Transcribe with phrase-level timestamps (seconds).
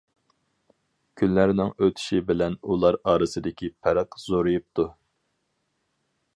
[1.21, 4.87] كۈنلەرنىڭ ئۆتۈشى بىلەن ئۇلار ئارىسىدىكى پەرق زورىيىپتۇ.